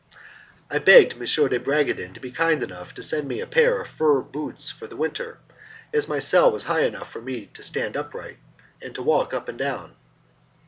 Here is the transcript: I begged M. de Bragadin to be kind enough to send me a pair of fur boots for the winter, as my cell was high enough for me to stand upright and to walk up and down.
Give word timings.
I 0.67 0.79
begged 0.79 1.13
M. 1.13 1.19
de 1.19 1.59
Bragadin 1.59 2.11
to 2.15 2.19
be 2.19 2.31
kind 2.31 2.63
enough 2.63 2.91
to 2.95 3.03
send 3.03 3.27
me 3.27 3.39
a 3.39 3.45
pair 3.45 3.79
of 3.79 3.87
fur 3.87 4.19
boots 4.21 4.71
for 4.71 4.87
the 4.87 4.95
winter, 4.95 5.37
as 5.93 6.09
my 6.09 6.17
cell 6.17 6.51
was 6.51 6.63
high 6.63 6.85
enough 6.85 7.11
for 7.11 7.21
me 7.21 7.45
to 7.53 7.61
stand 7.61 7.95
upright 7.95 8.39
and 8.81 8.95
to 8.95 9.03
walk 9.03 9.31
up 9.31 9.47
and 9.47 9.59
down. 9.59 9.95